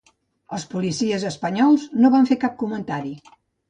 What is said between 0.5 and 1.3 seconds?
Els policies